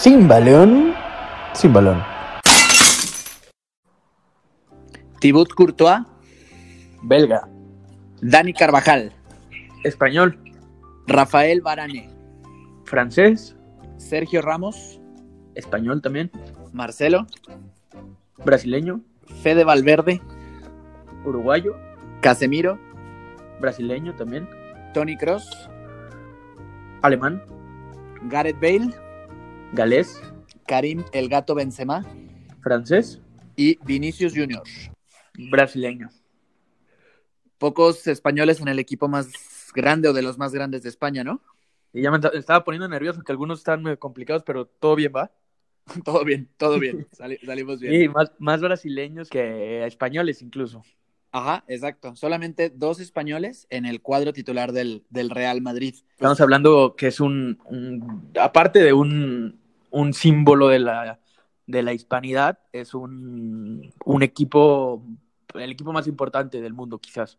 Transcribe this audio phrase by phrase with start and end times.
[0.00, 0.94] Sin balón,
[1.52, 2.02] sin balón.
[5.20, 6.06] Thibaut Courtois,
[7.02, 7.46] Belga.
[8.22, 9.12] Dani Carvajal,
[9.84, 10.38] Español.
[11.06, 12.08] Rafael Varane,
[12.86, 13.54] Francés.
[13.98, 15.02] Sergio Ramos,
[15.54, 16.30] Español también.
[16.72, 17.26] Marcelo,
[18.42, 19.02] Brasileño.
[19.42, 20.22] Fede Valverde,
[21.26, 21.76] Uruguayo.
[22.22, 22.78] Casemiro,
[23.60, 24.48] Brasileño también.
[24.94, 25.68] Tony Cross,
[27.02, 27.42] Alemán.
[28.30, 28.94] Gareth Bale,
[29.72, 30.20] Galés.
[30.66, 32.04] Karim El Gato Benzema
[32.62, 33.20] Francés.
[33.56, 34.62] y Vinicius Junior.
[35.50, 36.10] Brasileño.
[37.58, 39.28] Pocos españoles en el equipo más
[39.74, 41.42] grande o de los más grandes de España, ¿no?
[41.92, 45.12] Y ya me esta- estaba poniendo nervioso que algunos están medio complicados, pero todo bien
[45.14, 45.30] va.
[46.04, 47.06] Todo bien, todo bien.
[47.10, 47.94] Sali- salimos bien.
[47.94, 50.84] Y más, más brasileños que españoles incluso.
[51.32, 52.14] Ajá, exacto.
[52.14, 55.94] Solamente dos españoles en el cuadro titular del, del Real Madrid.
[56.12, 59.59] Estamos hablando que es un, un- aparte de un,
[59.90, 61.20] un símbolo de la,
[61.66, 65.04] de la hispanidad, es un, un equipo,
[65.54, 67.38] el equipo más importante del mundo quizás.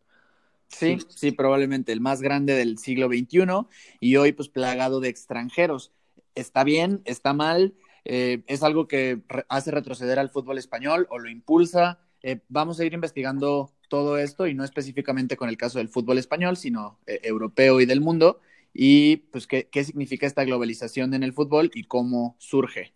[0.67, 3.67] Sí, sí, probablemente el más grande del siglo XXI
[3.99, 5.91] y hoy pues plagado de extranjeros.
[6.33, 11.19] Está bien, está mal, eh, es algo que re- hace retroceder al fútbol español o
[11.19, 11.99] lo impulsa.
[12.23, 16.17] Eh, vamos a ir investigando todo esto y no específicamente con el caso del fútbol
[16.17, 18.39] español, sino eh, europeo y del mundo
[18.73, 22.93] y pues qué, qué significa esta globalización en el fútbol y cómo surge.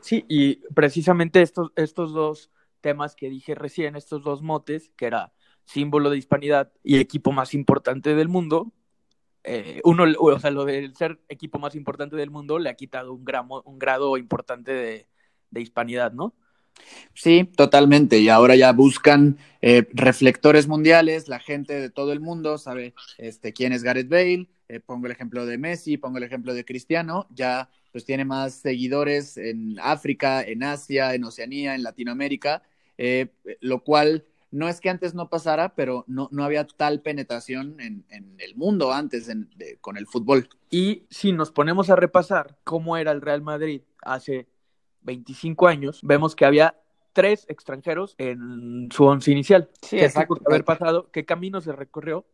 [0.00, 5.32] Sí, y precisamente estos, estos dos temas que dije recién, estos dos motes, que era
[5.64, 8.72] símbolo de hispanidad y equipo más importante del mundo,
[9.44, 13.12] eh, uno, o sea, lo del ser equipo más importante del mundo le ha quitado
[13.12, 15.08] un, gramo, un grado importante de,
[15.50, 16.34] de hispanidad, ¿no?
[17.14, 18.18] Sí, totalmente.
[18.18, 23.52] Y ahora ya buscan eh, reflectores mundiales, la gente de todo el mundo sabe este,
[23.52, 27.26] quién es Gareth Bale, eh, pongo el ejemplo de Messi, pongo el ejemplo de Cristiano,
[27.34, 32.62] ya pues tiene más seguidores en África, en Asia, en Oceanía, en Latinoamérica,
[32.98, 33.28] eh,
[33.60, 38.04] lo cual no es que antes no pasara, pero no, no había tal penetración en,
[38.10, 40.48] en el mundo antes en- de- con el fútbol.
[40.70, 44.46] Y si nos ponemos a repasar cómo era el Real Madrid hace
[45.02, 46.78] 25 años, vemos que había
[47.12, 49.68] tres extranjeros en su once inicial.
[49.82, 50.36] Sí, ¿Qué exacto.
[50.36, 51.10] que haber pasado?
[51.10, 52.26] ¿Qué camino se recorrió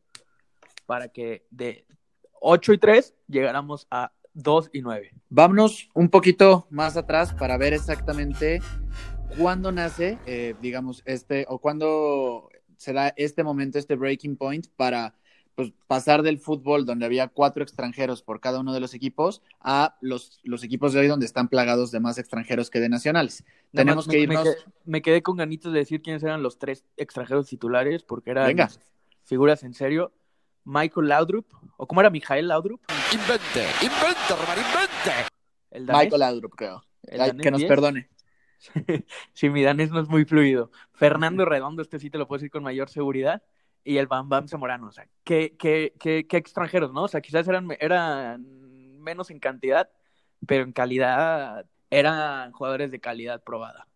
[0.87, 1.87] para que de
[2.41, 5.13] 8 y 3 llegáramos a 2 y 9?
[5.31, 8.61] Vámonos un poquito más atrás para ver exactamente
[9.39, 15.15] cuándo nace, eh, digamos, este, o cuándo se da este momento, este breaking point para
[15.55, 19.97] pues, pasar del fútbol donde había cuatro extranjeros por cada uno de los equipos a
[20.01, 23.45] los, los equipos de hoy donde están plagados de más extranjeros que de nacionales.
[23.73, 24.45] Tenemos que me- me irnos...
[24.49, 28.47] quedé- Me, quedé con ganitos de decir quiénes eran los tres extranjeros titulares, porque eran
[28.49, 28.69] Venga.
[29.25, 30.13] figuras en serio.
[30.67, 32.81] Michael Laudrup, o cómo era Mijael Laudrup,
[33.13, 35.29] Invente, invente, Román, invente.
[35.71, 36.05] el danés.
[36.05, 36.83] Michael Laudrup, creo.
[37.03, 37.69] El Ay, danés que nos 10.
[37.69, 38.09] perdone.
[39.35, 40.71] Sí, mi danés no es muy fluido.
[40.95, 43.43] Fernando Redondo, este sí te lo puedo decir con mayor seguridad.
[43.85, 44.89] Y el Bam Bam Zamorano.
[44.89, 47.05] O sea, qué, qué, qué, qué extranjeros, ¿no?
[47.05, 49.91] O sea, quizás eran, eran menos en cantidad,
[50.47, 53.87] pero en calidad eran jugadores de calidad probada.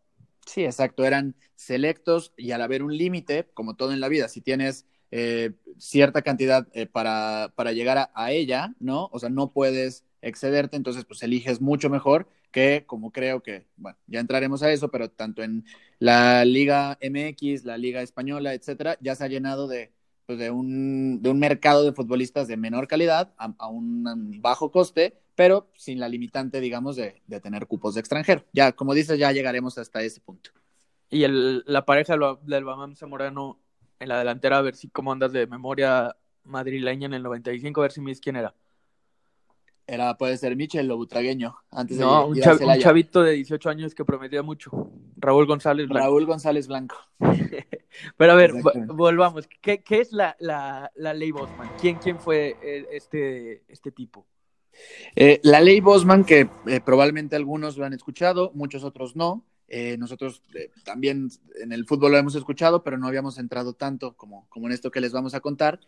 [0.46, 4.40] Sí, exacto, eran selectos y al haber un límite, como todo en la vida, si
[4.40, 9.10] tienes eh, cierta cantidad eh, para, para llegar a, a ella, ¿no?
[9.12, 13.98] O sea, no puedes excederte, entonces pues eliges mucho mejor que como creo que, bueno,
[14.06, 15.64] ya entraremos a eso, pero tanto en
[15.98, 19.92] la Liga MX, la Liga Española, etcétera, ya se ha llenado de,
[20.26, 25.14] pues, de, un, de un mercado de futbolistas de menor calidad a, un bajo coste,
[25.34, 28.44] pero sin la limitante, digamos, de, de tener cupos de extranjero.
[28.52, 30.50] Ya, como dices, ya llegaremos hasta ese punto.
[31.10, 33.60] Y el, la pareja del, Ba- del Bam Bam Zamorano
[33.98, 37.84] en la delantera, a ver si cómo andas de memoria madrileña en el 95, a
[37.84, 38.54] ver si me dices quién era.
[39.90, 44.04] Era, puede ser Michel lo butragueño, antes No, un, chav- chavito de 18 años que
[44.04, 44.90] prometía mucho.
[45.16, 46.04] Raúl González Blanco.
[46.04, 46.96] Raúl González Blanco.
[48.18, 48.52] Pero a ver,
[48.86, 49.48] volvamos.
[49.62, 51.70] ¿Qué, qué es la, la, la ley Bosman?
[51.80, 54.26] ¿Quién, quién fue eh, este, este tipo?
[55.16, 59.42] Eh, la ley Bosman, que eh, probablemente algunos lo han escuchado, muchos otros no.
[59.68, 60.42] Eh, nosotros
[60.84, 61.28] también
[61.62, 64.90] en el fútbol lo hemos escuchado, pero no habíamos entrado tanto como, como en esto
[64.90, 65.80] que les vamos a contar.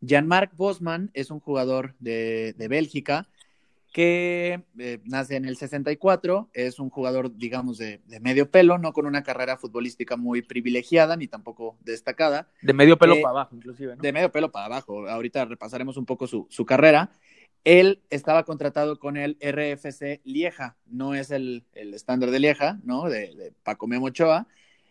[0.00, 3.28] Jean-Marc Bosman es un jugador de, de Bélgica
[3.92, 8.92] que eh, nace en el 64, es un jugador, digamos, de, de medio pelo, no
[8.92, 13.56] con una carrera futbolística muy privilegiada ni tampoco destacada, De medio pelo Eh, para abajo,
[13.56, 14.02] inclusive, ¿no?
[14.02, 15.08] de medio pelo para abajo.
[15.08, 17.10] Ahorita repasaremos un poco su, su carrera.
[17.64, 23.08] Él estaba contratado con el RFC Lieja, no es el, el estándar de Lieja, ¿no?
[23.08, 24.46] De, de Paco Memo Ochoa.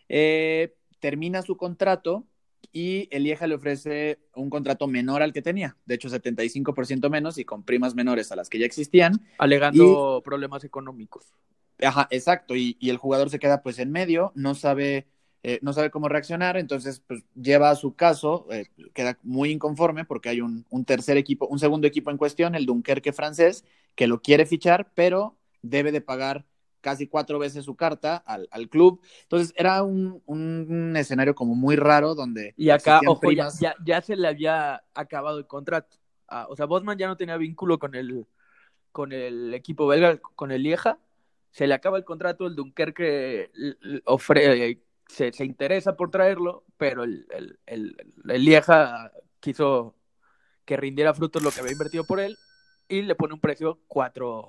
[0.09, 2.25] Eh, termina su contrato
[2.71, 7.37] y el Lieja le ofrece un contrato menor al que tenía, de hecho 75% menos
[7.37, 9.25] y con primas menores a las que ya existían.
[9.37, 11.33] Alegando problemas económicos.
[11.81, 15.07] Ajá, exacto, y, y, el jugador se queda pues en medio, no sabe,
[15.43, 20.03] eh, no sabe cómo reaccionar, entonces pues lleva a su caso, eh, queda muy inconforme
[20.03, 23.63] porque hay un, un, tercer equipo, un segundo equipo en cuestión, el Dunkerque francés,
[23.93, 26.45] que lo quiere fichar, pero debe de pagar
[26.87, 29.01] casi cuatro veces su carta al, al club.
[29.23, 32.53] Entonces era un, un, escenario como muy raro donde...
[32.55, 33.59] Y acá, ojo, primas...
[33.59, 35.97] ya, ya, se le había acabado el contrato.
[36.29, 38.25] Ah, o sea, Bosman ya no tenía vínculo con el,
[38.93, 40.97] con el equipo belga, con el Lieja.
[41.51, 43.51] Se le acaba el contrato, el Dunkerque
[44.05, 47.97] ofre, se, se interesa por traerlo, pero el, el, el,
[48.29, 49.11] el Lieja
[49.41, 49.93] quiso
[50.63, 52.37] que rindiera frutos lo que había invertido por él
[52.87, 54.47] y le pone un precio cuatro,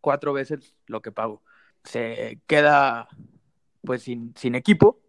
[0.00, 1.42] cuatro veces lo que pagó
[1.84, 3.08] se queda
[3.82, 5.00] pues sin, sin equipo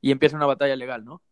[0.00, 1.22] y empieza una batalla legal, ¿no?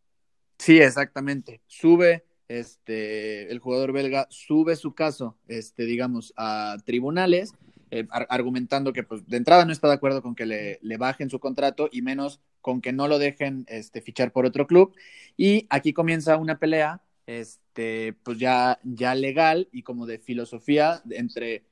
[0.59, 1.61] Sí, exactamente.
[1.67, 7.55] Sube, este, el jugador belga sube su caso, este, digamos, a tribunales,
[7.91, 10.97] eh, ar argumentando que pues de entrada no está de acuerdo con que le, le,
[10.97, 14.95] bajen su contrato y menos con que no lo dejen este, fichar por otro club.
[15.37, 21.65] Y aquí comienza una pelea, este, pues ya, ya legal y como de filosofía entre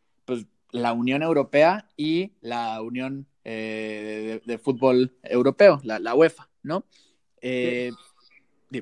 [0.72, 6.84] la Unión Europea y la Unión eh, de, de, Fútbol Europeo, la, la UEFA, ¿no?
[7.40, 7.92] Eh,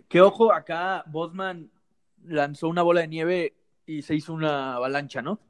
[0.08, 1.70] que ojo, acá Bosman
[2.24, 3.54] lanzó una bola de nieve
[3.86, 5.40] y se hizo una avalancha, ¿no?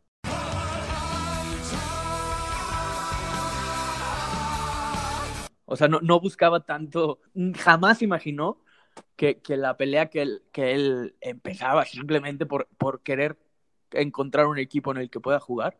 [5.66, 7.20] O sea, no, no buscaba tanto,
[7.58, 8.60] jamás imaginó
[9.14, 13.38] que, que la pelea que él, que él empezaba simplemente por, por querer
[13.92, 15.78] encontrar un equipo en el que pueda jugar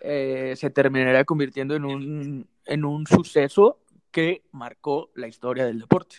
[0.00, 3.78] eh, se terminaría convirtiendo en un, en un suceso
[4.10, 6.16] que marcó la historia del deporte.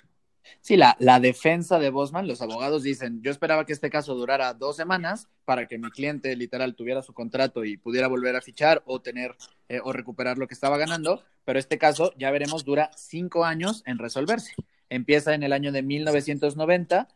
[0.59, 4.53] Sí, la, la, defensa de Bosman, los abogados dicen, yo esperaba que este caso durara
[4.53, 8.81] dos semanas para que mi cliente literal tuviera su contrato y pudiera volver a fichar
[8.85, 9.35] o tener
[9.69, 13.83] eh, o recuperar lo que estaba ganando, pero este caso, ya veremos, dura cinco años
[13.85, 14.53] en resolverse.
[14.89, 17.07] Empieza en el año de 1990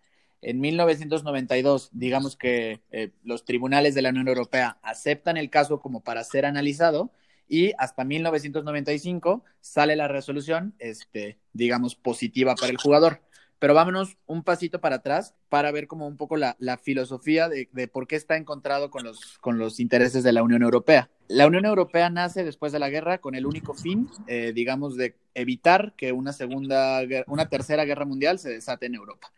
[0.46, 6.02] en 1992, digamos que eh, los tribunales de la Unión Europea aceptan el caso como
[6.02, 7.12] para ser analizado
[7.48, 13.22] y hasta 1995 sale la resolución, este, digamos, positiva para el jugador.
[13.58, 17.88] Pero vámonos un pasito para atrás para ver como un poco la, filosofía de, de,
[17.88, 21.10] por qué está encontrado con los, con los intereses de la Unión Europea.
[21.28, 25.16] La Unión Europea nace después de la guerra con el único fin, eh, digamos, de
[25.34, 29.32] evitar que una segunda, una tercera guerra mundial se desate en Europa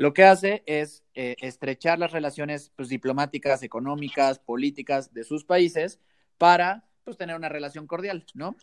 [0.00, 6.00] lo que hace es eh, estrechar las relaciones pues, diplomáticas, económicas, políticas de sus países
[6.38, 8.56] para pues, tener una relación cordial, ¿no?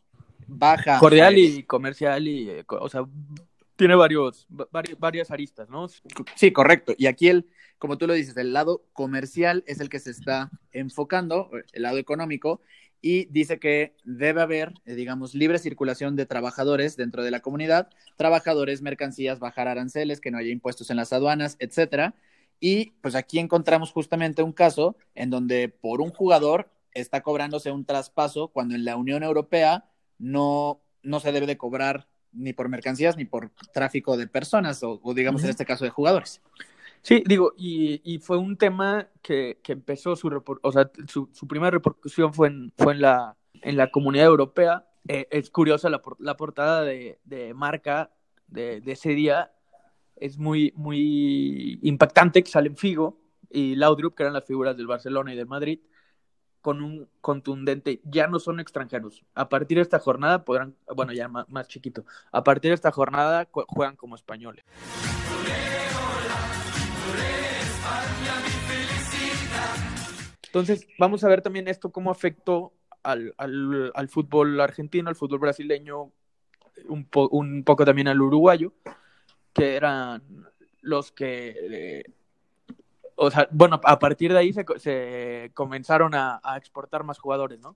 [0.47, 0.97] Baja.
[0.97, 3.05] Cordial eh, y comercial y, eh, o sea,
[3.75, 5.87] tiene varios, varios, varias aristas, ¿no?
[6.33, 6.95] Sí, correcto.
[6.97, 7.45] Y aquí el,
[7.77, 11.99] como tú lo dices, el lado comercial es el que se está enfocando, el lado
[11.99, 12.61] económico,
[13.01, 17.89] y dice que debe haber, eh, digamos, libre circulación de trabajadores dentro de la comunidad,
[18.15, 22.15] trabajadores, mercancías, bajar aranceles, que no haya impuestos en las aduanas, etcétera.
[22.59, 27.85] Y pues aquí encontramos justamente un caso en donde por un jugador está cobrándose un
[27.85, 29.85] traspaso cuando en la Unión Europea
[30.17, 34.99] no, no se debe de cobrar ni por mercancías ni por tráfico de personas o,
[35.03, 35.47] o digamos uh -huh.
[35.47, 36.41] en este caso de jugadores.
[37.07, 40.27] Sí, digo, y, y fue un tema que, que empezó su,
[40.61, 44.85] o sea, su, su, primera repercusión fue en, fue en, la, en la comunidad europea.
[45.07, 48.11] Eh, es curiosa la, la portada de, de marca
[48.47, 49.53] de, de, ese día,
[50.17, 53.17] es muy, muy impactante que salen Figo
[53.49, 55.79] y Laudrup, que eran las figuras del Barcelona y del Madrid,
[56.59, 59.23] con un contundente, ya no son extranjeros.
[59.33, 62.91] A partir de esta jornada podrán, bueno, ya más, más chiquito, a partir de esta
[62.91, 64.65] jornada juegan como españoles.
[70.59, 72.73] Entonces, vamos a ver también esto cómo afectó
[73.03, 76.11] al, al, fútbol argentino, al fútbol brasileño,
[76.89, 78.73] un, po, un, poco también al uruguayo,
[79.53, 80.23] que eran
[80.81, 82.03] los que, eh,
[83.15, 87.59] o sea, bueno, a partir de ahí se, se comenzaron a, a, exportar más jugadores,
[87.59, 87.75] ¿no?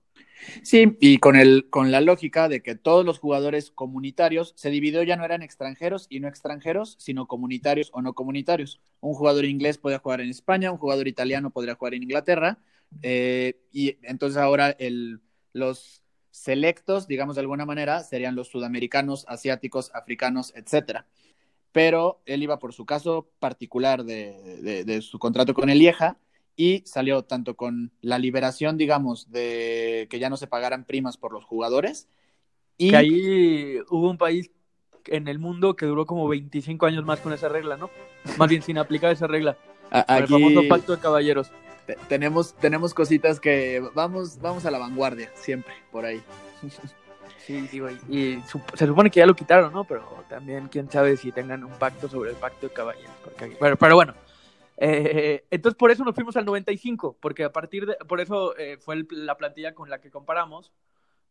[0.64, 5.04] Sí, y con, el, con la lógica de que todos los jugadores comunitarios se dividió,
[5.04, 8.80] ya no eran extranjeros y no extranjeros, sino comunitarios o no comunitarios.
[9.00, 12.58] Un jugador inglés podía jugar en España, un jugador italiano podría jugar en Inglaterra,
[13.02, 15.20] eh, y entonces ahora el,
[15.52, 21.06] los selectos, digamos de alguna manera, serían los sudamericanos, asiáticos, africanos, etcétera.
[21.72, 26.18] Pero él iba por su caso particular de, de, de su contrato con el IEJA
[26.56, 31.32] y salió tanto con la liberación, digamos, de que ya no se pagaran primas por
[31.32, 32.08] los jugadores.
[32.76, 34.50] Y que ahí hubo un país
[35.06, 37.90] en el mundo que duró como 25 años más con esa regla, ¿no?
[38.38, 39.56] Más bien sin aplicar esa regla.
[39.90, 41.50] Con el famoso pacto de caballeros.
[41.86, 46.22] Te- tenemos, tenemos cositas que vamos, vamos a la vanguardia, siempre, por ahí.
[47.44, 49.82] Sí, digo, y, y su- se supone que ya lo quitaron, ¿no?
[49.82, 53.10] Pero también quién sabe si tengan un pacto sobre el pacto de caballeros.
[53.24, 54.14] porque- pero, pero bueno,
[54.76, 58.76] eh, entonces por eso nos fuimos al 95, porque a partir de, por eso eh,
[58.78, 60.70] fue el- la plantilla con la que comparamos,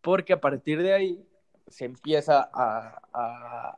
[0.02, 1.26] porque a partir de ahí
[1.70, 3.78] se empieza a, a,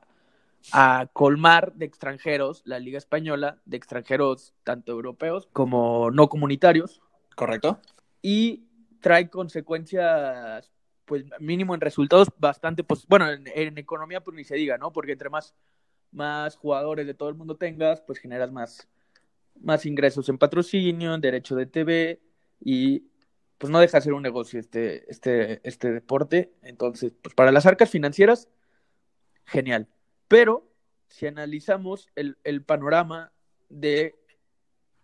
[0.72, 7.02] a colmar de extranjeros la Liga Española, de extranjeros tanto europeos como no comunitarios,
[7.36, 7.80] ¿Correcto?
[8.22, 8.64] y
[9.02, 10.72] trae consecuencias,
[11.06, 14.94] pues mínimo en resultados bastante, pos- bueno, en, en economía pues ni se diga, ¿no?
[14.94, 15.54] Porque entre más,
[16.12, 18.88] más jugadores de todo el mundo tengas, pues generas más,
[19.60, 22.22] más ingresos en patrocinio, en derecho de TV
[22.62, 23.04] y
[23.58, 26.54] pues no deja de ser un negocio este, este, este deporte.
[26.62, 28.48] Entonces, pues para las arcas financieras,
[29.46, 29.88] genial.
[30.34, 30.68] Pero
[31.10, 33.32] si analizamos el, panorama
[33.70, 34.16] de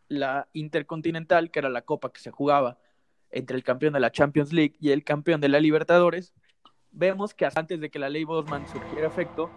[0.08, 2.80] la Intercontinental, que era la copa que se jugaba
[3.30, 6.34] entre el campeón de la Champions League y el campeón de la Libertadores,
[6.92, 9.52] vemos que antes de que la ley Bosman surgiera efecto,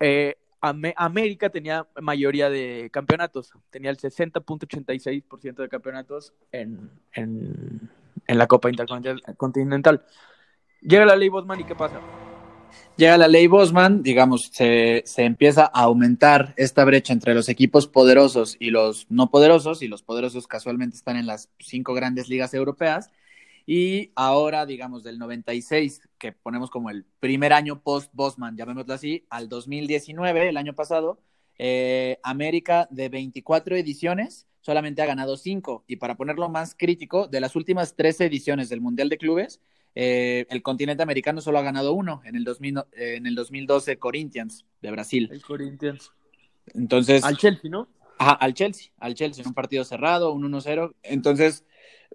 [0.00, 7.90] eh, Am- América tenía mayoría de campeonatos, tenía el 60.86% de campeonatos en, en,
[8.26, 10.04] en la Copa Intercontinental.
[10.82, 12.25] Llega la ley Bosman y ¿qué pasa?
[12.96, 17.86] Llega la ley Bosman, digamos, se, se empieza a aumentar esta brecha entre los equipos
[17.86, 22.54] poderosos y los no poderosos, y los poderosos casualmente están en las cinco grandes ligas
[22.54, 23.10] europeas.
[23.66, 29.48] Y ahora, digamos, del 96, que ponemos como el primer año post-Bosman, llamémoslo así, al
[29.48, 31.20] 2019, el año pasado,
[31.58, 35.84] eh, América de 24 ediciones solamente ha ganado 5.
[35.86, 39.60] Y para ponerlo más crítico, de las últimas 13 ediciones del Mundial de Clubes,
[39.96, 43.98] eh, el continente americano solo ha ganado uno, en el, 2000, eh, en el 2012
[43.98, 45.28] Corinthians de Brasil.
[45.32, 46.12] El Corinthians.
[46.74, 47.88] Entonces, Al Chelsea, ¿no?
[48.18, 50.94] Ajá, al Chelsea, al Chelsea, en un partido cerrado, un 1-0.
[51.02, 51.64] Entonces,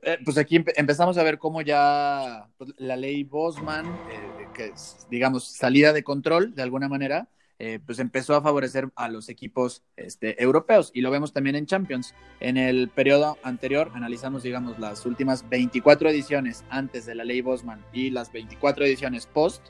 [0.03, 4.65] eh, pues aquí empe- empezamos a ver cómo ya pues, la ley Bosman, eh, que
[4.67, 7.27] es, digamos, salida de control de alguna manera,
[7.63, 11.67] eh, pues empezó a favorecer a los equipos este, europeos y lo vemos también en
[11.67, 12.15] Champions.
[12.39, 17.85] En el periodo anterior analizamos, digamos, las últimas 24 ediciones antes de la ley Bosman
[17.93, 19.67] y las 24 ediciones post.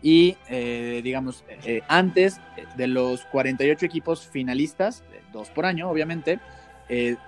[0.00, 2.40] Y, eh, digamos, eh, antes
[2.78, 6.40] de los 48 equipos finalistas, dos por año, obviamente,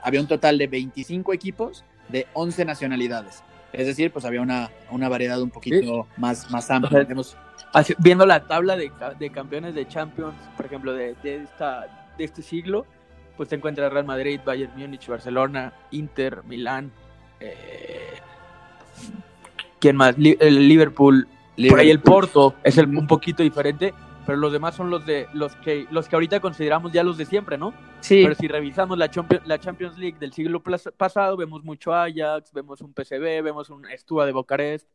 [0.02, 3.42] había un total de 25 equipos de 11 nacionalidades.
[3.72, 6.88] Es decir, pues había una, una variedad un poquito más, más amplia.
[6.88, 7.36] O sea, Tenemos-
[7.72, 12.24] Así- viendo la tabla de, de campeones de Champions, por ejemplo, de, de, esta, de
[12.24, 12.86] este siglo,
[13.36, 16.90] pues te encuentras Real Madrid, Bayern Múnich, Barcelona, Inter, Milán,
[17.40, 18.14] eh,
[19.78, 20.16] ¿quién más?
[20.18, 21.28] Li- el Liverpool,
[21.68, 23.92] por ahí el Porto es el, un poquito diferente,
[24.28, 27.24] pero los demás son los de los que los que ahorita consideramos ya los de
[27.24, 27.72] siempre, ¿no?
[28.00, 32.52] Sí, Pero si revisamos la Champions, la Champions League del siglo pasado, vemos mucho Ajax,
[32.52, 34.86] vemos un PSV, vemos un Estua de Bucarest,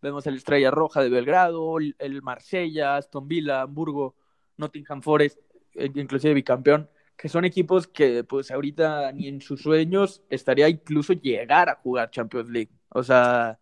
[0.00, 4.14] vemos el Estrella Roja de Belgrado, el, el Marsella, Aston Villa, Hamburgo,
[4.56, 5.38] Nottingham Forest,
[5.74, 11.12] eh, inclusive bicampeón, que son equipos que pues ahorita ni en sus sueños estaría incluso
[11.12, 12.70] llegar a jugar Champions League.
[12.88, 13.58] O sea,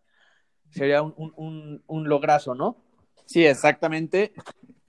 [0.70, 2.84] sería un, un, un, un lograzo, ¿no?
[3.26, 4.32] Sí, exactamente.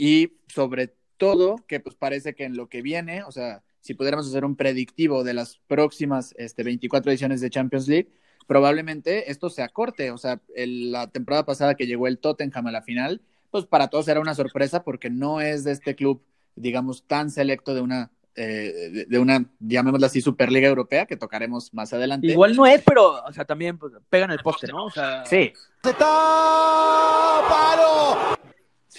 [0.02, 4.28] Y sobre todo, que pues parece que en lo que viene, o sea, si pudiéramos
[4.28, 8.10] hacer un predictivo de las próximas este, 24 ediciones de Champions League,
[8.48, 10.12] probablemente esto se acorte.
[10.12, 13.90] O sea, el- la temporada pasada que llegó el Tottenham a la final, pues para
[13.90, 16.22] todos era una sorpresa porque no es de este club,
[16.56, 21.74] digamos, tan selecto de una, eh, de, de una, llamémosla así, Superliga Europea, que tocaremos
[21.74, 22.28] más adelante.
[22.28, 24.86] Igual no es, pero, o sea, también pues, pegan el poste, ¿no?
[24.86, 25.52] O sea, Sí,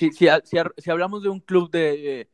[0.01, 2.31] si, si, si, si hablamos de un club de,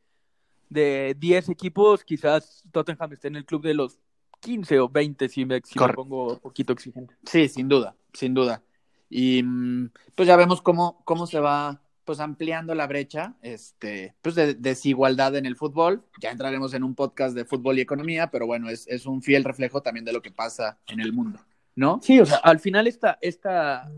[0.68, 3.98] de 10 equipos, quizás Tottenham esté en el club de los
[4.40, 7.14] 15 o 20, si me, si me pongo un poquito exigente.
[7.24, 8.62] Sí, sin duda, sin duda.
[9.10, 14.36] Y mm, pues ya vemos cómo, cómo se va pues ampliando la brecha este, pues
[14.36, 16.04] de desigualdad en el fútbol.
[16.20, 19.42] Ya entraremos en un podcast de fútbol y economía, pero bueno, es, es un fiel
[19.42, 21.40] reflejo también de lo que pasa en el mundo,
[21.74, 21.98] ¿no?
[22.00, 23.90] Sí, o sea, al final esta, esta,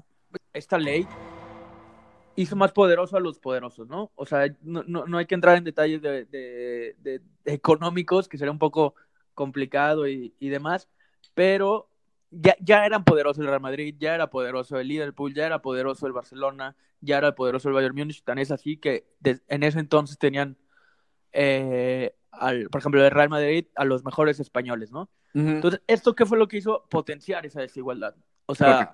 [0.55, 1.07] esta ley
[2.41, 4.13] hizo más poderoso a los poderosos, ¿no?
[4.15, 8.29] O sea, no, no, no hay que entrar en detalles de, de- de- de económicos,
[8.29, 8.95] que sería un poco
[9.35, 10.89] complicado y, y demás,
[11.35, 11.89] pero
[12.31, 16.07] ya, ya eran poderosos el Real Madrid, ya era poderoso el Liverpool, ya era poderoso
[16.07, 19.07] el Barcelona, ya era poderoso el Bayern Múnich, tan es así que
[19.49, 20.57] en ese entonces tenían,
[21.33, 25.11] eh, al, por ejemplo, el Real Madrid a los mejores españoles, ¿no?
[25.57, 28.15] Entonces, ¿esto qué fue lo que hizo potenciar esa desigualdad?
[28.47, 28.93] O sea,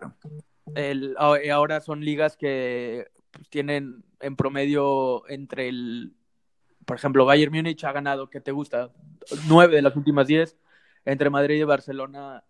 [0.74, 6.14] el, ahora son ligas que pues, tienen en promedio entre el
[6.84, 8.90] por ejemplo, Bayern Múnich ha ganado, ¿qué te gusta?
[9.48, 10.56] Nueve de las últimas diez.
[11.04, 12.44] Entre Madrid y Barcelona,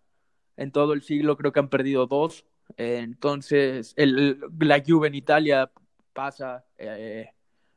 [0.55, 2.45] en todo el siglo creo que han perdido dos.
[2.77, 5.71] entonces, el, la Juve en Italia
[6.13, 7.29] pasa eh,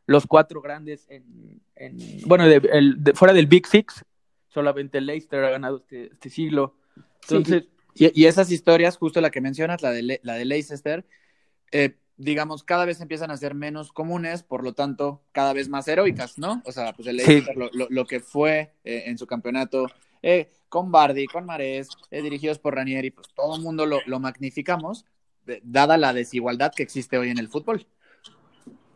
[0.06, 1.60] los cuatro grandes en,
[2.26, 4.04] bueno, de, fuera del Big Six,
[4.48, 6.76] solamente el Leicester ha ganado este, este siglo.
[7.22, 11.04] Entonces, y, esas historias, justo la que mencionas, la de, la de Leicester,
[11.72, 15.86] eh, digamos, cada vez empiezan a ser menos comunes, por lo tanto, cada vez más
[15.86, 16.62] heroicas, ¿no?
[16.66, 19.86] O sea, pues el Leicester, lo, que fue eh, en su campeonato
[20.20, 25.06] eh, con Bardi, con Marés, dirigidos por Ranieri, pues todo el mundo lo, lo magnificamos,
[25.62, 27.86] dada la desigualdad que existe hoy en el fútbol.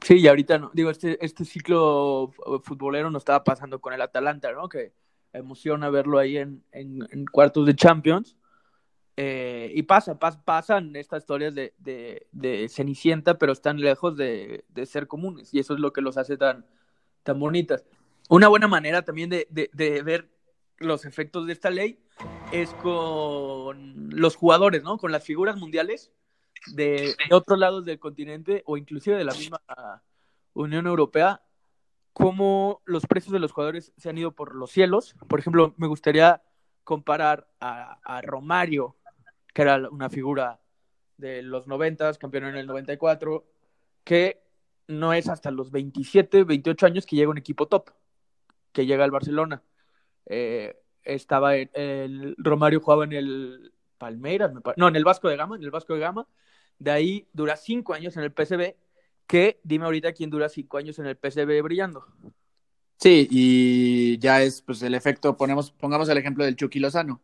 [0.00, 2.33] Sí, y ahorita, no, digo, este, este ciclo
[2.64, 4.69] futbolero no estaba pasando con el Atalanta, ¿no?
[4.69, 4.93] Que
[5.33, 8.37] emociona verlo ahí en, en cuartos de Champions.
[9.16, 15.52] Eh, y pasa, pasan estas historias de, de, Cenicienta, pero están lejos de, ser comunes,
[15.52, 16.64] y eso es lo que los hace tan,
[17.23, 17.85] tan bonitas.
[18.31, 19.47] Una buena manera también de,
[20.04, 20.31] ver
[20.78, 22.02] los efectos de esta ley
[22.52, 24.97] es con los jugadores, ¿no?
[24.97, 26.11] Con las figuras mundiales
[26.73, 29.61] de, otros lados del continente o inclusive de la misma
[30.54, 31.42] Unión Europea,
[32.14, 35.14] cómo los precios de los jugadores se han ido por los cielos.
[35.28, 36.42] Por ejemplo, me gustaría
[36.85, 38.97] comparar a Romario
[39.53, 40.61] que era una figura
[41.17, 43.45] de los 90, campeón en el 94,
[44.05, 44.43] que
[44.89, 47.91] no es hasta los 27, 28 años que llega un equipo top,
[48.73, 49.63] que llega al Barcelona.
[50.27, 55.63] Eh, estaba el, Romario jugaba en el Palmeiras, no, en el Vasco de Gama, en
[55.63, 56.27] el Vasco de Gama.
[56.79, 58.75] De ahí dura cinco años en el PSV,
[59.27, 62.05] que dime ahorita quién dura cinco años en el PSV brillando.
[62.99, 67.21] Sí, y ya es pues el efecto, ponemos, pongamos el ejemplo del Chucky Lozano.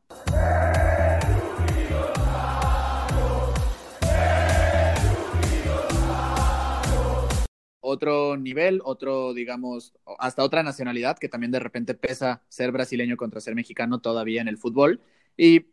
[7.88, 13.40] Otro nivel, otro, digamos, hasta otra nacionalidad, que también de repente pesa ser brasileño contra
[13.40, 15.00] ser mexicano todavía en el fútbol.
[15.36, 15.66] Y,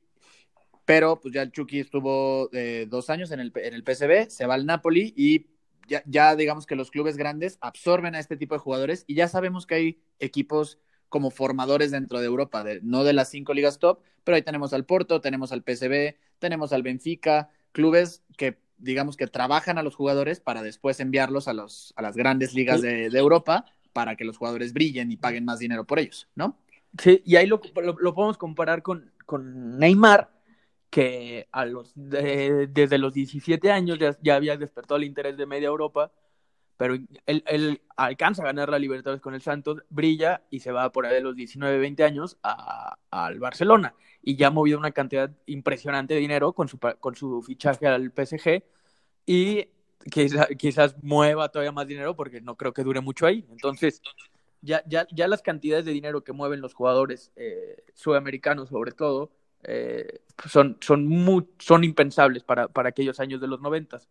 [0.85, 4.45] pero pues ya el Chucky estuvo eh, dos años en el, en el PSV, se
[4.45, 5.47] va al Napoli y
[5.87, 9.27] ya, ya digamos que los clubes grandes absorben a este tipo de jugadores y ya
[9.27, 13.79] sabemos que hay equipos como formadores dentro de Europa, de, no de las cinco ligas
[13.79, 19.17] top, pero ahí tenemos al Porto, tenemos al PSV, tenemos al Benfica, clubes que digamos
[19.17, 23.05] que trabajan a los jugadores para después enviarlos a, los, a las grandes ligas de,
[23.07, 26.57] Europa para que los jugadores brillen y paguen más dinero por ellos, ¿no?
[26.97, 30.29] Sí, y ahí lo, lo, podemos comparar con, con, Neymar,
[30.89, 35.67] que a los, desde los 17 años ya, ya, había despertado el interés de media
[35.67, 36.11] Europa,
[36.77, 41.05] pero él, alcanza a ganar la Libertadores con el Santos, brilla y se va por
[41.05, 45.31] ahí de los 19, 20 años a, al Barcelona y ya ha movido una cantidad
[45.45, 48.63] impresionante de dinero con su, con su fichaje al PSG
[49.25, 49.69] y
[50.57, 53.45] quizás mueva todavía más dinero porque no creo que dure mucho ahí.
[53.49, 54.01] Entonces,
[54.61, 59.31] ya, ya, ya las cantidades de dinero que mueven los jugadores eh, sudamericanos, sobre todo,
[59.63, 64.09] eh, son, son, muy, son impensables para, para aquellos años de los noventas.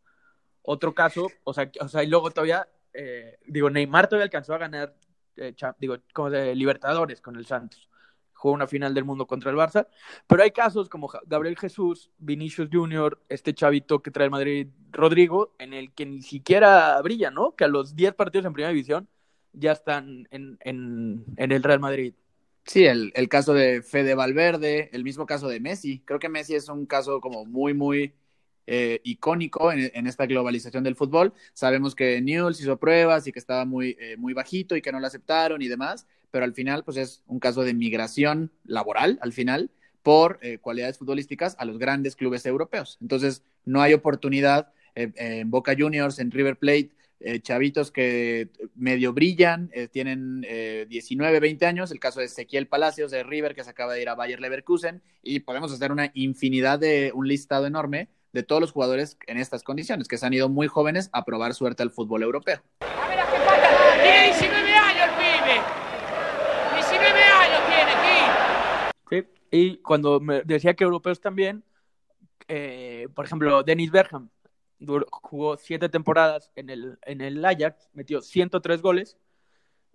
[0.66, 4.58] Otro caso, o sea, o sea y luego todavía, eh, digo, Neymar todavía alcanzó a
[4.58, 4.94] ganar,
[5.78, 7.88] digo, como de Libertadores con el Santos
[8.44, 9.86] jugó una final del mundo contra el Barça,
[10.26, 15.54] pero hay casos como Gabriel Jesús, Vinicius Junior, este chavito que trae el Madrid, Rodrigo,
[15.58, 17.56] en el que ni siquiera brilla, ¿no?
[17.56, 19.08] Que a los 10 partidos en primera división
[19.54, 22.12] ya están en, en, el Real Madrid.
[22.66, 26.00] Sí, el, el, caso de Fede Valverde, el mismo caso de Messi.
[26.00, 28.12] Creo que Messi es un caso como muy, muy
[28.66, 31.32] eh, icónico en, esta globalización del fútbol.
[31.52, 35.00] Sabemos que Newell's hizo pruebas y que estaba muy, eh, muy bajito y que no
[35.00, 39.32] lo aceptaron y demás, pero al final pues es un caso de migración laboral, al
[39.32, 39.70] final,
[40.02, 42.98] por eh, cualidades futbolísticas a los grandes clubes europeos.
[43.00, 46.90] Entonces, no hay oportunidad eh, en Boca Juniors, en River Plate,
[47.40, 53.54] chavitos que medio brillan, tienen 19, 20 años, el caso de Ezequiel Palacios de River
[53.54, 57.26] que se acaba de ir a Bayer Leverkusen y podemos hacer una infinidad de un
[57.26, 61.08] listado enorme de todos los jugadores en estas condiciones, que se han ido muy jóvenes
[61.12, 62.60] a probar suerte al fútbol europeo.
[62.80, 63.20] A ver,
[64.02, 65.14] Tiene 19 años el
[69.08, 69.24] pibe.
[69.52, 71.62] Y cuando me decía que europeos también,
[72.48, 74.28] eh, por ejemplo, Dennis Bergham
[75.10, 79.16] jugó siete temporadas en el, en el Ajax, metió 103 goles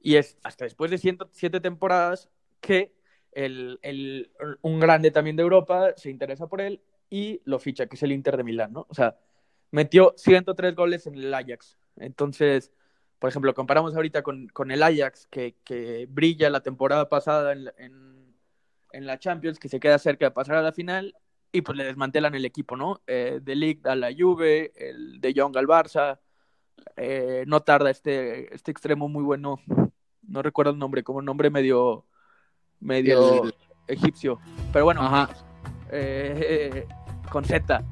[0.02, 2.30] y es hasta después de 107 temporadas
[2.62, 2.94] que
[3.34, 7.96] el, el, un grande también de Europa se interesa por él y lo ficha, que
[7.96, 8.86] es el Inter de Milán, ¿no?
[8.90, 9.18] O sea,
[9.72, 11.78] metió 103 goles en el Ajax.
[11.98, 12.72] Entonces,
[13.20, 18.10] por ejemplo, comparamos ahorita con, con el Ajax, que, que, brilla la temporada pasada en
[18.92, 21.16] en la Champions, que se queda cerca de pasar a la final,
[21.52, 23.02] y pues le desmantelan el equipo, ¿no?
[23.08, 26.20] Eh, de Ligt a la Juve, el de Young al Barça,
[26.96, 29.60] eh, no tarda este, este extremo muy bueno
[30.22, 32.06] no recuerdo el nombre, como un nombre medio,
[32.80, 33.54] medio El-
[33.88, 34.40] egipcio.
[34.72, 35.30] Pero bueno, Ajá.
[35.92, 36.88] eh,
[37.30, 37.84] con Z.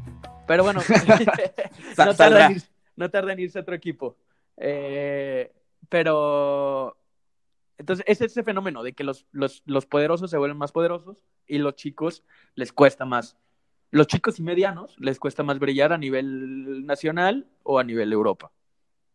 [0.47, 0.81] Pero bueno,
[1.97, 4.17] no, tarda en irse, no tarda en irse a otro equipo.
[4.57, 5.51] Eh,
[5.89, 6.97] pero
[7.77, 11.59] entonces es ese fenómeno de que los, los, los poderosos se vuelven más poderosos y
[11.59, 12.23] los chicos
[12.55, 13.37] les cuesta más.
[13.91, 18.51] Los chicos y medianos les cuesta más brillar a nivel nacional o a nivel Europa.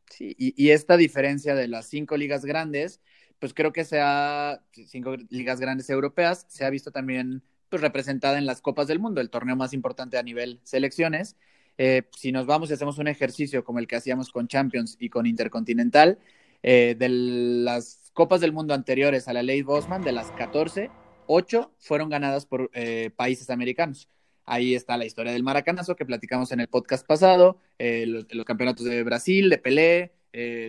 [0.08, 3.00] Sí, y, y esta diferencia de las cinco ligas grandes,
[3.38, 8.36] pues creo que se ha, cinco ligas grandes europeas, se ha visto también pues, representada
[8.36, 11.36] en las Copas del Mundo, el torneo más importante a nivel selecciones.
[11.78, 15.08] Eh, si nos vamos y hacemos un ejercicio como el que hacíamos con Champions y
[15.08, 16.18] con Intercontinental,
[16.62, 20.90] eh, de las Copas del Mundo anteriores a la ley Bosman, de las 14,
[21.28, 24.06] 8 fueron ganadas por eh, países americanos.
[24.44, 28.84] Ahí está la historia del maracanazo que platicamos en el podcast pasado, los, los, campeonatos
[28.84, 30.12] de Brasil, de Pelé,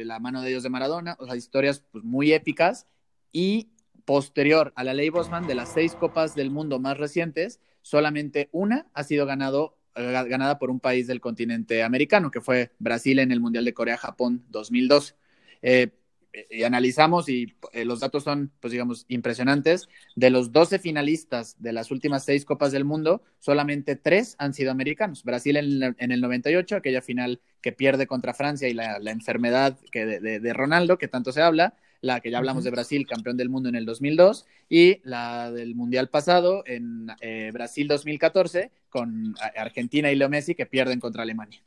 [0.05, 2.87] la mano de Dios de Maradona, o sea, historias pues, muy épicas.
[3.33, 3.72] Y
[4.05, 8.87] posterior a la ley Bosman, de las seis copas del mundo más recientes, solamente una
[8.93, 13.31] ha sido ganado, eh, ganada por un país del continente americano, que fue Brasil en
[13.31, 15.15] el Mundial de Corea-Japón 2002.
[15.61, 15.91] Eh,
[16.49, 19.87] y analizamos y eh, los datos son, pues digamos, impresionantes.
[20.15, 24.71] De los 12 finalistas de las últimas seis Copas del Mundo, solamente tres han sido
[24.71, 25.23] americanos.
[25.23, 30.05] Brasil en, en el 98, aquella final que pierde contra Francia y la, enfermedad que
[30.05, 33.69] de, Ronaldo, que tanto se habla, la que ya hablamos de Brasil, campeón del mundo
[33.69, 40.17] en el 2002, y la del Mundial pasado en eh, Brasil 2014, con Argentina y
[40.17, 41.61] Leo Messi, que pierden contra Alemania.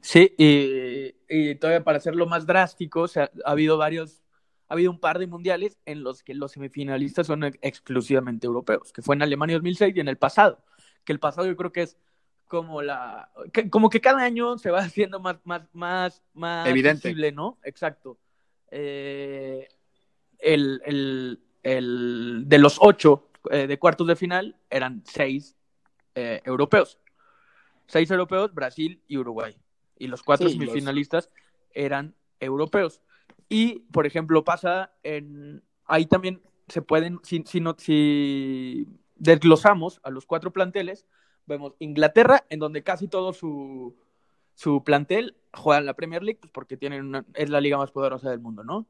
[0.00, 4.20] Sí, y, y, todavía para hacerlo más drástico, o sea, ha habido varios,
[4.68, 9.00] ha habido un par de mundiales en los que los semifinalistas son exclusivamente europeos, que
[9.00, 10.64] fue en Alemania 2006 y en el pasado,
[11.04, 11.96] que el pasado yo creo que es
[12.48, 17.10] como la, que, como que cada año se va haciendo más, más, más, más evidente,
[17.10, 17.58] visible, ¿no?
[17.62, 18.18] Exacto.
[18.70, 19.68] Eh,
[20.38, 25.56] el, el, el, de los ocho eh, de cuartos de final eran seis
[26.14, 26.98] eh, europeos,
[27.86, 29.56] seis europeos, Brasil y Uruguay
[30.00, 31.34] y los cuatro sí, semifinalistas los...
[31.74, 33.00] eran europeos.
[33.48, 35.62] Y, por ejemplo, pasa en.
[35.84, 41.06] Ahí también se pueden, si, si, no, si desglosamos a los cuatro planteles,
[41.46, 43.96] vemos Inglaterra, en donde casi todo su,
[44.60, 47.92] su plantel juega en la Premier League, pues porque tienen una, es la liga más
[47.92, 48.86] poderosa del mundo, ¿no?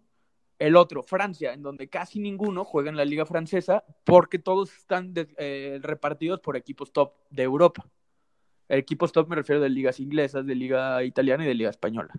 [0.59, 5.14] El otro, Francia, en donde casi ninguno juega en la liga francesa, porque todos están
[5.14, 7.88] eh, repartidos por equipos top de Europa.
[8.68, 12.14] Equipos top me refiero de ligas inglesas, de liga italiana y de liga española.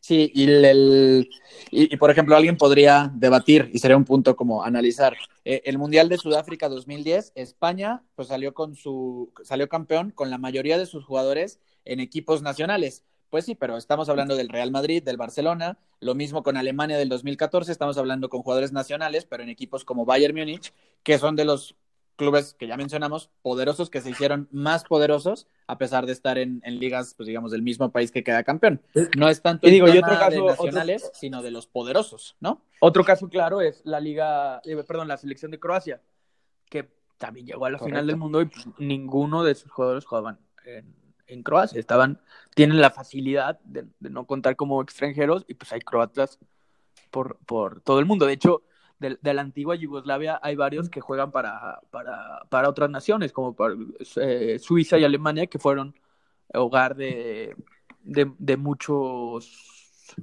[0.00, 1.28] Sí, y, el,
[1.70, 5.16] y, por ejemplo, alguien podría debatir, y sería un punto como analizar.
[5.44, 10.38] Eh, el Mundial de Sudáfrica 2010, España pues salió con su, salió campeón con la
[10.38, 13.04] mayoría de sus jugadores en equipos nacionales.
[13.30, 17.08] Pues sí, pero estamos hablando del Real Madrid, del Barcelona, lo mismo con Alemania del
[17.08, 21.44] 2014, estamos hablando con jugadores nacionales, pero en equipos como Bayern Múnich, que son de
[21.44, 21.74] los
[22.16, 26.60] clubes que ya mencionamos, poderosos, que se hicieron más poderosos a pesar de estar en,
[26.64, 28.82] en ligas, pues digamos, del mismo país que queda campeón.
[29.16, 31.18] No es tanto y digo, y otro caso, de nacionales, otro...
[31.18, 32.62] sino de los poderosos, ¿no?
[32.80, 36.00] Otro caso claro es la liga, eh, perdón, la selección de Croacia,
[36.68, 37.94] que también llegó a la Correcto.
[37.94, 40.94] final del mundo y pues, ninguno de sus jugadores jugaban en,
[41.26, 41.78] en, Croacia.
[41.78, 42.20] Estaban,
[42.54, 46.38] tienen la facilidad de, de, no contar como extranjeros y pues hay croatas
[47.10, 48.26] por, por todo el mundo.
[48.26, 48.62] De hecho,
[48.98, 53.54] de, de, la antigua Yugoslavia hay varios que juegan para, para, para otras naciones, como
[54.16, 55.94] eh, Suiza y Alemania, que fueron
[56.54, 57.56] hogar de,
[58.02, 60.14] de, muchos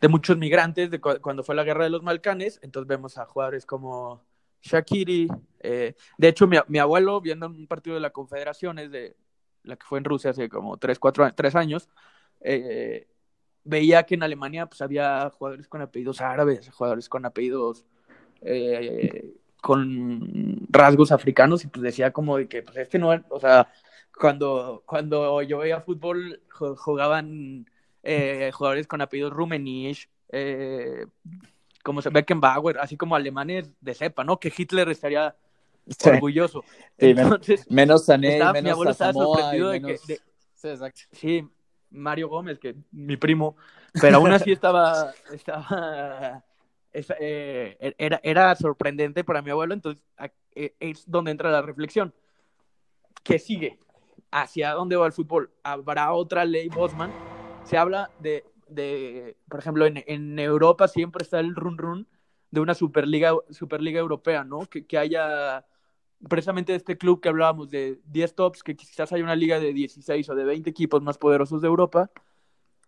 [0.00, 2.60] de muchos migrantes de cu cuando fue la guerra de los Balcanes.
[2.62, 4.22] Entonces vemos a jugadores como
[4.62, 5.28] Shakiri.
[5.60, 9.16] Eh, de hecho, mi, mi, abuelo, viendo un partido de la Confederaciones, de
[9.62, 11.88] la que fue en Rusia hace como 3, 4, 3 años,
[12.40, 13.08] eh,
[13.64, 17.84] veía que en Alemania pues, había jugadores con apellidos árabes, jugadores con apellidos
[18.42, 23.68] eh, con rasgos africanos y pues decía como de que pues este no, o sea,
[24.16, 26.40] cuando, cuando yo veía fútbol
[26.76, 27.66] jugaban
[28.02, 31.06] eh, jugadores con apellidos Rummenigge, eh,
[31.82, 34.40] como Beckenbauer, así como alemanes de cepa, ¿no?
[34.40, 35.36] Que Hitler estaría
[35.88, 36.08] sí.
[36.08, 36.64] orgulloso.
[36.98, 39.90] Sí, Entonces, menos Sané, estaba, menos mi abuelo estaba Samoa sorprendido menos...
[39.90, 40.12] de que...
[40.12, 40.20] De,
[40.54, 41.00] sí, exacto.
[41.12, 41.48] Sí,
[41.90, 43.56] Mario Gómez, que mi primo,
[44.00, 46.44] pero aún así estaba, estaba
[47.20, 50.02] eh, era, era sorprendente para mi abuelo, entonces
[50.54, 52.14] es donde entra la reflexión.
[53.22, 53.78] ¿Qué sigue?
[54.30, 55.50] ¿Hacia dónde va el fútbol?
[55.62, 57.12] ¿Habrá otra ley Bosman?
[57.64, 62.08] Se habla de, de por ejemplo, en, en, Europa siempre está el run run
[62.50, 64.60] de una Superliga, Superliga Europea, ¿no?
[64.66, 65.66] Que, que haya
[66.28, 70.28] precisamente este club que hablábamos de 10 tops, que quizás haya una liga de 16
[70.30, 72.10] o de 20 equipos más poderosos de Europa,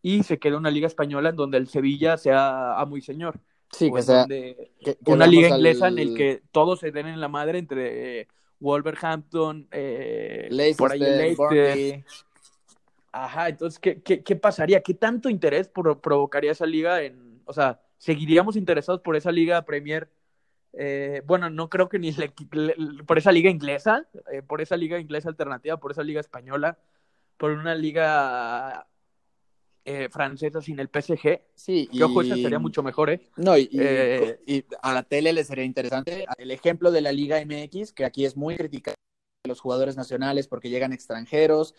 [0.00, 3.40] y se quede una liga española en donde el Sevilla sea amo y señor.
[3.70, 4.20] Sí, O que sea.
[4.20, 7.28] donde- que- que una liga al inglesa en el que todos se den en la
[7.28, 8.28] madre entre eh,
[8.60, 12.04] Wolverhampton, eh, por ahí el Leicester.
[13.12, 14.82] Ajá, entonces, ¿qué, qué, qué pasaría?
[14.82, 19.64] ¿Qué tanto interés pro- provocaría esa liga en, o sea, seguiríamos interesados por esa liga
[19.64, 20.08] Premier?
[20.74, 24.76] Eh, bueno, no creo que ni le- le- por esa liga inglesa, eh, por esa
[24.76, 26.78] liga inglesa alternativa, por esa liga española,
[27.38, 28.86] por una liga
[29.88, 31.40] eh, francesa sin el PSG.
[31.54, 33.20] Sí, Que ojo, esa y- sería mucho mejor, ¿eh?
[33.36, 36.26] No, y, y- Eh, y a la tele le sería interesante.
[36.36, 38.94] El ejemplo de la Liga MX, que aquí es muy criticado
[39.44, 41.74] los jugadores nacionales porque llegan extranjeros.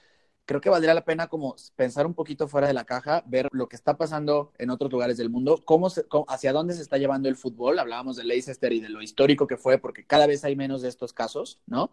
[0.45, 3.69] Creo que valdría la pena como pensar un poquito fuera de la caja, ver lo
[3.69, 6.97] que está pasando en otros lugares del mundo, cómo, se- cómo- hacia dónde se está
[6.97, 7.77] llevando el fútbol.
[7.77, 10.89] Hablábamos de Leicester y de lo histórico que fue, porque cada vez hay menos de
[10.89, 11.91] estos casos, ¿no?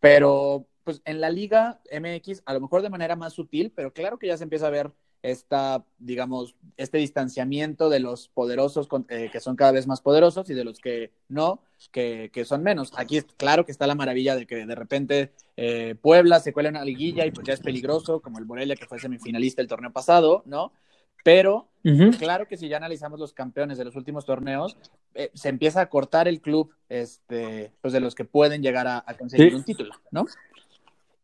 [0.00, 4.18] Pero pues en la Liga MX, a lo mejor de manera más sutil, pero claro
[4.18, 4.90] que ya se empieza a ver
[5.22, 10.50] esta, digamos, este distanciamiento de los poderosos con- eh, que son cada vez más poderosos
[10.50, 11.60] y de los que no,
[11.92, 12.92] que, que son menos.
[12.96, 16.70] Aquí es claro que está la maravilla de que de repente eh, Puebla se cuela
[16.70, 19.68] en una liguilla y pues ya es peligroso, como el Morelia que fue semifinalista el
[19.68, 20.72] torneo pasado, ¿no?
[21.24, 21.68] Pero
[22.18, 24.76] claro que si ya analizamos los campeones de los últimos torneos,
[25.14, 29.04] eh, se empieza a cortar el club este, pues de los que pueden llegar a,
[29.06, 29.54] a conseguir Sí.
[29.56, 30.24] un título, ¿no?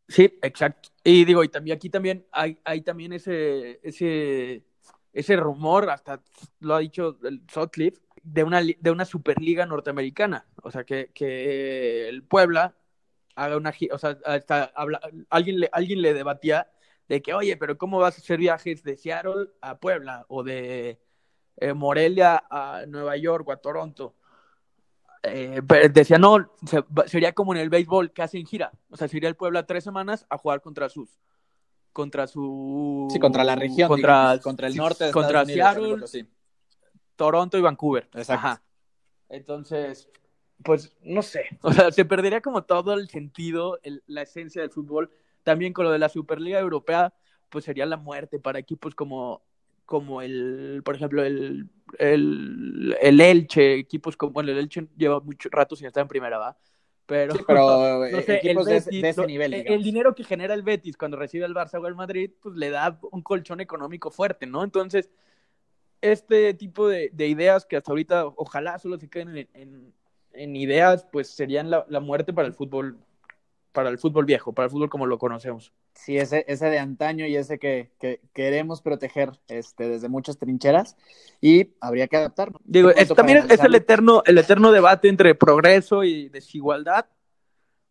[0.09, 0.89] Sí, exacto.
[1.05, 4.65] Y digo, y también aquí también hay, hay también ese, ese,
[5.13, 6.23] ese rumor, hasta
[6.61, 10.47] lo ha dicho el Sutcliffe, de una, de una superliga norteamericana.
[10.63, 12.75] O sea, que, que el Puebla
[13.37, 16.71] haga una o sea, hasta habla- alguien le, alguien le debatía
[17.09, 21.01] de que, oye, pero ¿cómo vas a hacer viajes de Seattle a Puebla o de
[21.59, 24.17] eh, Morelia a Nueva York o a Toronto?
[25.23, 25.61] Eh,
[25.93, 26.51] decía, no,
[27.07, 28.73] sería como en el béisbol que hacen gira.
[28.91, 31.19] O sea, sería el Puebla tres semanas a jugar contra sus.
[31.93, 33.09] Contra su.
[33.11, 36.27] Sí, contra la región, Contra, digamos, contra el norte de contra Unidos, Seattle, así.
[37.17, 38.05] Toronto y Vancouver.
[38.15, 38.33] Exacto.
[38.47, 38.63] Ajá.
[39.29, 40.09] Entonces,
[40.63, 41.45] pues no sé.
[41.63, 45.11] O sea, se perdería como todo el sentido, el- la esencia del fútbol.
[45.43, 47.13] También con lo de la Superliga Europea,
[47.49, 49.43] pues sería la muerte para equipos como,
[49.89, 51.67] como el, por ejemplo, el,
[51.99, 56.37] el, el Elche, equipos como, bueno, el Elche lleva mucho rato sin estar en primera,
[56.37, 56.59] ¿va?
[57.07, 57.67] Pero, Sí, pero
[58.13, 59.79] no eh, sé, equipos de, de ese nivel, el- digamos.
[59.81, 62.69] el dinero que genera el Betis cuando recibe el Barça o el Madrid, pues le
[62.69, 64.63] da un colchón económico fuerte, ¿no?
[64.63, 65.09] Entonces,
[66.03, 69.95] este tipo de, de ideas que hasta ahorita ojalá solo se queden en, en-
[70.35, 72.99] en ideas, pues serían la, la muerte para el fútbol,
[73.73, 75.73] para el fútbol viejo, para el fútbol como lo conocemos.
[75.95, 80.97] Sí, ese, ese de antaño y ese que, que queremos proteger este, desde muchas trincheras
[81.41, 82.61] y habría que adaptarnos.
[82.65, 87.07] Digo, es, también es el eterno, el eterno debate entre progreso y desigualdad,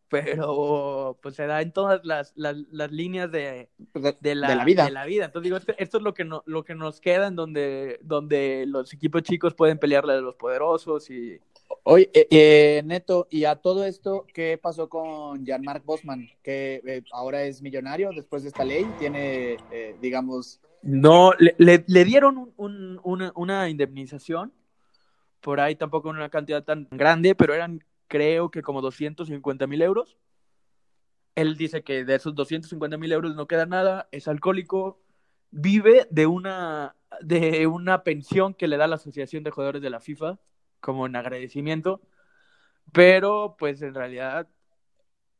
[0.09, 4.55] pero pues se da en todas las, las, las líneas de, Pues de, la, de
[4.55, 4.85] la vida.
[4.85, 5.25] de la vida.
[5.25, 8.65] Entonces digo, este- esto es lo que, no, lo que nos queda en donde, donde
[8.67, 11.39] los equipos chicos pueden pelearle a los poderosos y
[11.83, 16.29] Oye, eh, eh, Neto, y a todo esto, ¿qué pasó con Jan-Marc Bosman?
[16.41, 21.83] Que eh, ahora es millonario después de esta ley, tiene, eh, digamos, no, le, le-
[21.85, 24.53] le dieron un- un- una, una indemnización,
[25.41, 30.17] por ahí tampoco una cantidad tan grande, pero eran creo que como 250 mil euros.
[31.35, 34.99] Él dice que de esos 250 mil euros no queda nada, es alcohólico,
[35.51, 39.99] vive de una, de una pensión que le da la Asociación de Jugadores de la
[39.99, 40.39] FIFA
[40.79, 42.01] como en agradecimiento,
[42.91, 44.47] pero pues en realidad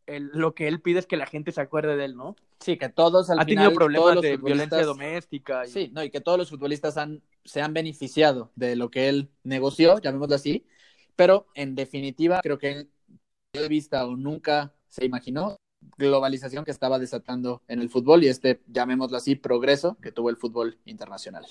[0.05, 2.35] él- lo que él pide es que la gente se acuerde de él, ¿no?
[2.59, 5.65] sí, que todos al ha final, tenido problemas de violencia doméstica.
[5.65, 9.09] y- Sí, no, y que todos los futbolistas han, se han beneficiado de lo que
[9.09, 10.65] él negoció, llamémoslo así,
[11.17, 12.89] pero en definitiva creo que él
[13.53, 15.57] de vista o nunca se imaginó
[15.97, 20.37] globalización que estaba desatando en el fútbol y este, llamémoslo así, progreso que tuvo el
[20.37, 21.45] fútbol internacional.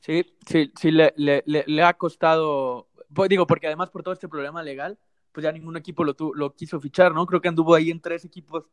[0.00, 4.14] Sí, sí, sí, le, le, le, le ha costado, pues, digo, porque además por todo
[4.14, 4.98] este problema legal,
[5.32, 7.26] pues ya ningún equipo lo, tu- lo quiso fichar, ¿no?
[7.26, 8.64] Creo que anduvo ahí en tres equipos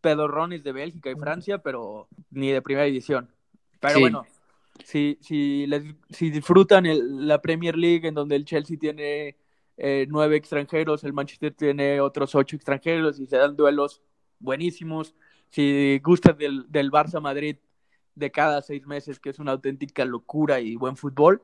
[0.00, 3.28] pedorrones de Bélgica y Francia, pero ni de primera división.
[3.80, 4.00] Pero Sí.
[4.00, 4.26] bueno,
[4.84, 9.36] si, si, les, si disfrutan el- la Premier League, en donde el Chelsea tiene
[9.76, 14.02] eh, nueve extranjeros, el Manchester tiene otros ocho extranjeros y se dan duelos
[14.38, 15.14] buenísimos.
[15.50, 17.56] Si gustan del, del Barça Madrid
[18.14, 21.42] de cada seis meses, que es una auténtica locura y buen fútbol,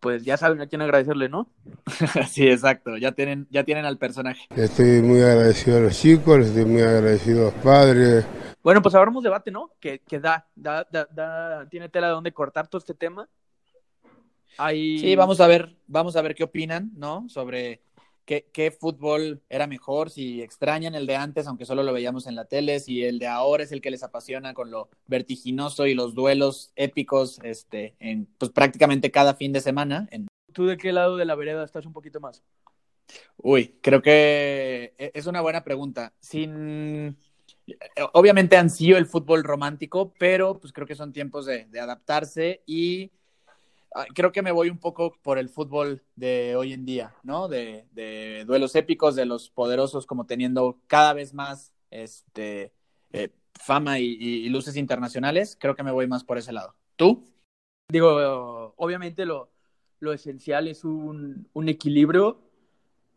[0.00, 1.48] pues ya saben a quién agradecerle, ¿no?
[2.30, 4.46] sí, exacto, ya tienen, ya tienen al personaje.
[4.56, 8.26] Estoy muy agradecido a los chicos, estoy muy agradecido a los padres.
[8.62, 9.70] Bueno, pues abramos debate, ¿no?
[9.80, 13.28] Que, que da, da, da, da- tiene tela de donde cortar todo este tema.
[14.58, 14.98] Hay...
[14.98, 17.26] Sí, vamos a ver, vamos a ver qué opinan, ¿no?
[17.28, 17.80] Sobre
[18.30, 22.36] qué, qué fútbol era mejor, si extrañan el de antes, aunque solo lo veíamos en
[22.36, 25.94] la tele, si el de ahora es el que les apasiona con lo vertiginoso y
[25.94, 30.06] los duelos épicos este, en pues, prácticamente cada fin de semana.
[30.12, 30.28] En...
[30.52, 32.44] ¿Tú de qué lado de la vereda estás un poquito más?
[33.36, 36.14] Uy, creo que e, es una buena pregunta.
[36.20, 37.18] Sin
[38.12, 42.62] obviamente han sido el fútbol romántico, pero pues creo que son tiempos de, de adaptarse
[42.64, 43.10] y
[44.14, 47.48] creo que me voy un poco por el fútbol de hoy en día, ¿no?
[47.48, 52.72] De, de duelos épicos, de los poderosos como teniendo cada vez más este,
[53.12, 55.56] eh, fama y, y, luces internacionales.
[55.58, 56.76] Creo que me voy más por ese lado.
[56.96, 57.24] ¿Tú?
[57.88, 59.52] Digo, obviamente lo,
[59.98, 62.40] lo esencial es un, un equilibrio,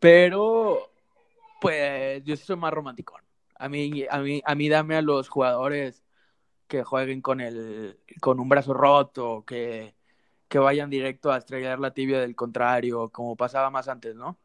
[0.00, 0.90] pero
[1.60, 3.18] pues yo soy más romántico.
[3.56, 6.02] A mí, a mí, a mí dame a los jugadores
[6.66, 9.93] que jueguen con el, con un brazo roto, que,
[10.54, 14.38] que vayan directo a estrellar la tibia del contrario, como pasaba más antes, ¿no?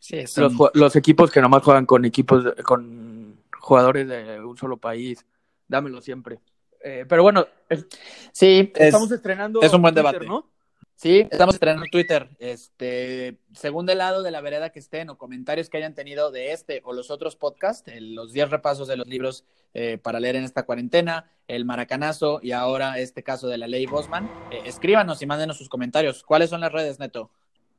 [0.00, 0.56] Sí, son...
[0.58, 5.24] los, los, equipos que nomás juegan con equipos, con jugadores de un solo país,
[5.68, 6.40] dámelo siempre.
[6.82, 7.86] Eh, pero bueno, es,
[8.32, 9.62] sí, estamos es, estrenando.
[9.62, 10.26] Es un buen Twitter, debate.
[10.26, 10.50] ¿no?
[10.96, 12.30] Sí, estamos estrenando Twitter.
[12.38, 16.52] Este, según del lado de la vereda que estén o comentarios que hayan tenido de
[16.52, 20.44] este o los otros podcasts, los 10 repasos de los libros eh, para leer en
[20.44, 25.26] esta cuarentena, el maracanazo y ahora este caso de la ley Bosman, eh, escríbanos y
[25.26, 26.22] mándenos sus comentarios.
[26.22, 27.30] ¿Cuáles son las redes, Neto?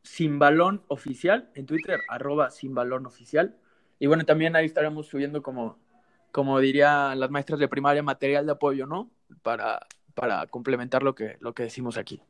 [0.04, 3.58] Sin balón oficial en Twitter, arroba sin balón oficial.
[3.98, 5.80] Y bueno, también ahí estaremos subiendo como,
[6.32, 9.10] como dirían las maestras de primaria, material de apoyo, ¿no?
[9.42, 12.22] Para, para complementar lo que, lo que decimos aquí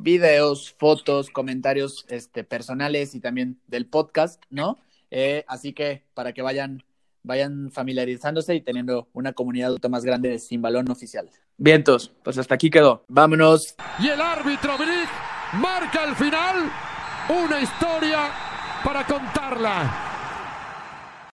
[0.00, 4.78] videos, fotos, comentarios este, personales y también del podcast, ¿no?
[5.10, 6.82] Eh, así que para que vayan,
[7.22, 11.30] vayan familiarizándose y teniendo una comunidad adulta más grande de Sin Balón Oficial.
[11.56, 13.04] Vientos, pues hasta aquí quedó.
[13.08, 13.74] Vámonos.
[13.98, 15.08] Y el árbitro Brick
[15.54, 16.70] marca el final,
[17.28, 18.30] una historia
[18.84, 20.07] para contarla.